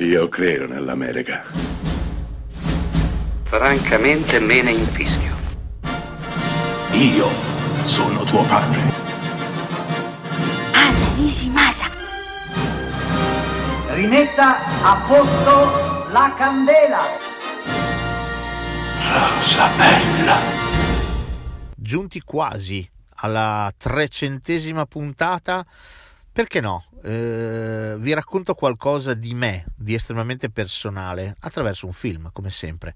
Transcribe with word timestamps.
Io 0.00 0.28
credo 0.28 0.68
nell'America. 0.68 1.42
Francamente 3.42 4.38
me 4.38 4.62
ne 4.62 4.70
infischio. 4.70 5.34
Io 6.92 7.26
sono 7.82 8.22
tuo 8.22 8.44
padre. 8.44 8.80
Anna 10.72 11.14
Nishimasa. 11.16 11.90
Rimetta 13.88 14.58
a 14.82 15.04
posto 15.04 16.06
la 16.12 16.32
candela. 16.36 17.00
Rosa 19.02 19.68
bella. 19.76 20.36
Giunti 21.74 22.20
quasi 22.20 22.88
alla 23.16 23.72
trecentesima 23.76 24.86
puntata, 24.86 25.66
perché 26.38 26.60
no? 26.60 26.84
Eh, 27.02 27.96
vi 27.98 28.14
racconto 28.14 28.54
qualcosa 28.54 29.12
di 29.12 29.34
me, 29.34 29.64
di 29.74 29.94
estremamente 29.94 30.50
personale, 30.50 31.34
attraverso 31.40 31.86
un 31.86 31.92
film, 31.92 32.30
come 32.32 32.50
sempre. 32.50 32.94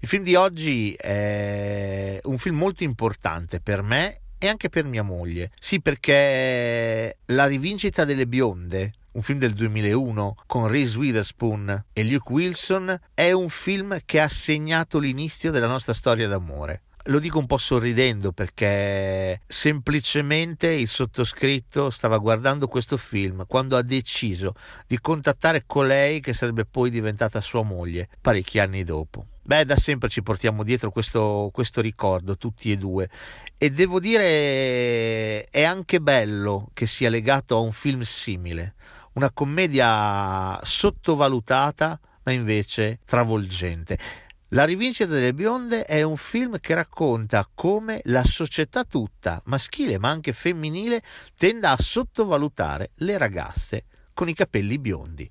Il 0.00 0.08
film 0.08 0.24
di 0.24 0.34
oggi 0.34 0.92
è 0.94 2.18
un 2.24 2.36
film 2.36 2.56
molto 2.56 2.82
importante 2.82 3.60
per 3.60 3.82
me 3.82 4.22
e 4.38 4.48
anche 4.48 4.68
per 4.70 4.86
mia 4.86 5.04
moglie. 5.04 5.52
Sì, 5.60 5.80
perché 5.80 7.18
La 7.26 7.46
rivincita 7.46 8.04
delle 8.04 8.26
bionde, 8.26 8.94
un 9.12 9.22
film 9.22 9.38
del 9.38 9.52
2001 9.52 10.34
con 10.46 10.66
Reese 10.66 10.98
Witherspoon 10.98 11.84
e 11.92 12.02
Luke 12.02 12.32
Wilson, 12.32 13.00
è 13.14 13.30
un 13.30 13.50
film 13.50 14.00
che 14.04 14.20
ha 14.20 14.28
segnato 14.28 14.98
l'inizio 14.98 15.52
della 15.52 15.68
nostra 15.68 15.94
storia 15.94 16.26
d'amore. 16.26 16.82
Lo 17.04 17.18
dico 17.18 17.38
un 17.38 17.46
po' 17.46 17.56
sorridendo 17.56 18.30
perché 18.30 19.40
semplicemente 19.46 20.70
il 20.70 20.86
sottoscritto 20.86 21.88
stava 21.88 22.18
guardando 22.18 22.68
questo 22.68 22.98
film 22.98 23.46
quando 23.46 23.78
ha 23.78 23.82
deciso 23.82 24.54
di 24.86 25.00
contattare 25.00 25.64
colei 25.64 26.20
che 26.20 26.34
sarebbe 26.34 26.66
poi 26.66 26.90
diventata 26.90 27.40
sua 27.40 27.62
moglie 27.62 28.08
parecchi 28.20 28.58
anni 28.58 28.84
dopo. 28.84 29.24
Beh, 29.42 29.64
da 29.64 29.76
sempre 29.76 30.10
ci 30.10 30.22
portiamo 30.22 30.62
dietro 30.62 30.90
questo, 30.90 31.48
questo 31.52 31.80
ricordo, 31.80 32.36
tutti 32.36 32.70
e 32.70 32.76
due, 32.76 33.08
e 33.56 33.70
devo 33.70 33.98
dire 33.98 35.44
è 35.46 35.62
anche 35.64 36.00
bello 36.00 36.68
che 36.74 36.86
sia 36.86 37.08
legato 37.08 37.56
a 37.56 37.60
un 37.60 37.72
film 37.72 38.02
simile, 38.02 38.74
una 39.14 39.30
commedia 39.30 40.60
sottovalutata 40.62 41.98
ma 42.22 42.32
invece 42.32 42.98
travolgente. 43.06 44.28
La 44.52 44.64
rivincita 44.64 45.12
delle 45.12 45.32
bionde 45.32 45.84
è 45.84 46.02
un 46.02 46.16
film 46.16 46.58
che 46.58 46.74
racconta 46.74 47.48
come 47.54 48.00
la 48.06 48.24
società 48.24 48.82
tutta, 48.82 49.40
maschile 49.44 49.96
ma 49.96 50.08
anche 50.08 50.32
femminile, 50.32 51.04
tenda 51.36 51.70
a 51.70 51.76
sottovalutare 51.78 52.90
le 52.96 53.16
ragazze 53.16 53.84
con 54.12 54.28
i 54.28 54.34
capelli 54.34 54.80
biondi 54.80 55.28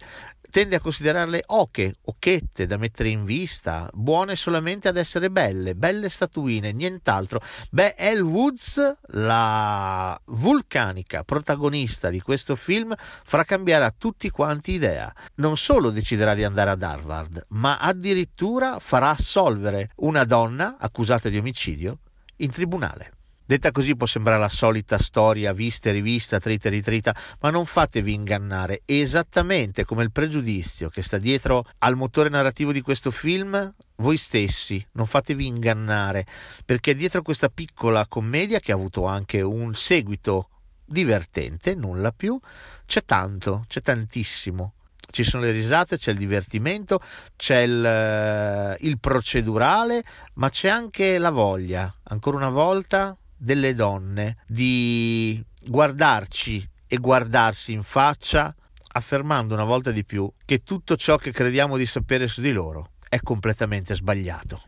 tende 0.50 0.76
a 0.76 0.80
considerarle 0.80 1.44
oche, 1.48 1.96
occhette 2.06 2.66
da 2.66 2.78
mettere 2.78 3.10
in 3.10 3.26
vista, 3.26 3.90
buone 3.94 4.36
solamente 4.36 4.88
ad 4.88 4.98
essere 4.98 5.30
belle, 5.30 5.76
belle 5.76 6.10
statuine, 6.10 6.72
nient'altro. 6.72 7.42
Beh, 7.72 7.96
Elle 7.98 8.22
Woods, 8.22 8.98
la 9.10 10.20
vulcanica 10.26 11.24
protagonista 11.24 12.10
di 12.10 12.22
questo 12.22 12.56
film, 12.56 12.94
farà 12.98 13.44
cambiare 13.44 13.86
a 13.86 13.94
tutti 13.96 14.30
quanti 14.30 14.74
idea. 14.74 15.14
Non 15.36 15.58
solo 15.58 15.90
deciderà 15.90 16.34
di 16.34 16.44
andare 16.44 16.72
ad 16.72 16.84
Harvard, 16.84 17.46
ma 17.50 17.78
addirittura 17.78 18.80
farà 18.80 19.10
assolvere 19.10 19.92
una 19.98 20.24
donna 20.24 20.78
accusata 20.80 21.30
di 21.30 21.38
omicidio 21.38 22.00
in 22.38 22.52
tribunale. 22.52 23.14
Detta 23.50 23.72
così 23.72 23.96
può 23.96 24.06
sembrare 24.06 24.40
la 24.40 24.48
solita 24.48 25.00
storia 25.00 25.54
vista 25.54 25.90
e 25.90 25.94
rivista, 25.94 26.40
trita 26.40 26.68
e 26.68 26.72
ritrita, 26.72 27.16
ma 27.42 27.50
non 27.50 27.66
fatevi 27.66 28.14
ingannare. 28.14 28.84
Esattamente 28.86 29.86
come 29.86 30.04
il 30.04 30.12
pregiudizio 30.12 30.90
che 30.90 31.02
sta 31.02 31.18
dietro 31.18 31.66
al 31.80 31.96
motore 31.96 32.30
narrativo 32.30 32.72
di 32.72 32.82
questo 32.82 33.10
film, 33.10 33.74
voi 33.96 34.18
stessi 34.18 34.86
non 34.92 35.08
fatevi 35.08 35.48
ingannare, 35.48 36.28
perché 36.64 36.94
dietro 36.94 37.24
questa 37.24 37.50
piccola 37.50 38.06
commedia 38.06 38.60
che 38.60 38.72
ha 38.72 38.76
avuto 38.76 39.06
anche 39.06 39.42
un 39.42 39.74
seguito 39.74 40.50
divertente, 40.86 41.74
nulla 41.74 42.12
più, 42.12 42.40
c'è 42.86 43.04
tanto, 43.04 43.66
c'è 43.68 43.82
tantissimo. 43.82 44.74
Ci 45.10 45.24
sono 45.24 45.42
le 45.42 45.50
risate, 45.50 45.98
c'è 45.98 46.12
il 46.12 46.20
divertimento, 46.20 47.02
c'è 47.36 47.62
il, 47.62 48.78
il 48.82 49.00
procedurale, 49.00 50.04
ma 50.34 50.50
c'è 50.50 50.70
anche 50.70 51.18
la 51.18 51.32
voglia, 51.32 51.92
ancora 52.04 52.38
una 52.38 52.52
volta, 52.52 53.18
delle 53.40 53.74
donne 53.74 54.38
di 54.46 55.44
guardarci 55.66 56.70
e 56.86 56.98
guardarsi 56.98 57.72
in 57.72 57.84
faccia 57.84 58.54
affermando 58.92 59.54
una 59.54 59.64
volta 59.64 59.92
di 59.92 60.04
più 60.04 60.32
che 60.46 60.64
tutto 60.64 60.96
ciò 60.96 61.18
che 61.18 61.32
crediamo 61.32 61.78
di 61.78 61.86
sapere 61.86 62.28
su 62.28 62.42
di 62.42 62.52
loro 62.52 62.92
è 63.08 63.20
completamente 63.22 63.96
sbagliato. 63.96 64.62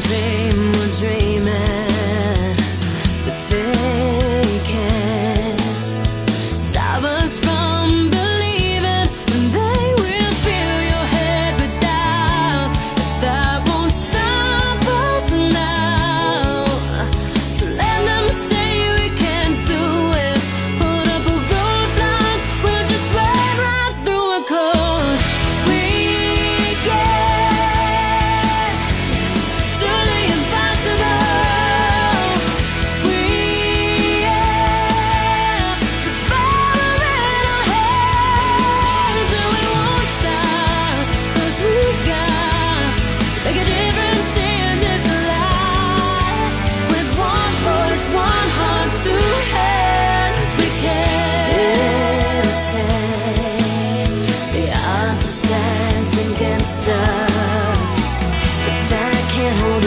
dream, 0.00 0.72
a 0.80 0.92
dream. 0.98 1.23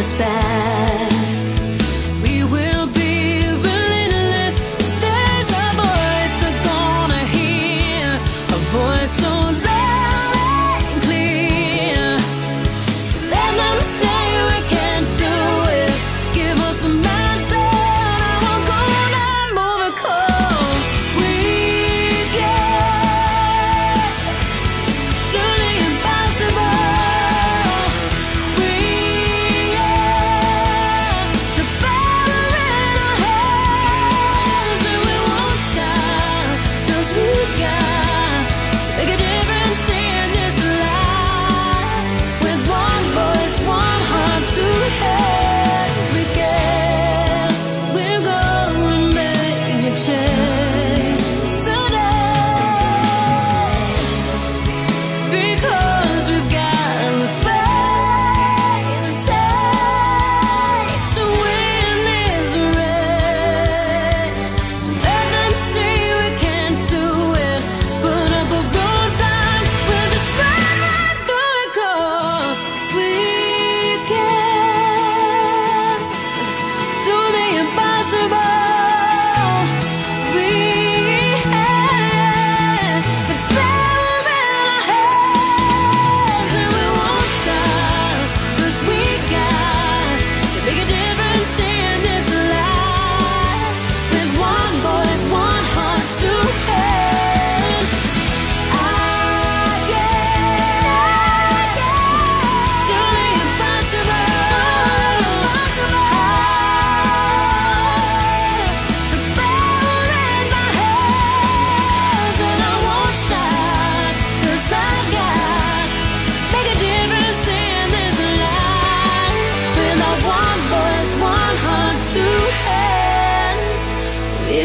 spend 0.07 0.36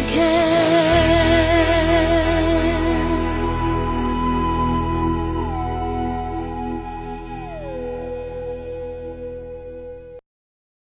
again. 0.03 0.92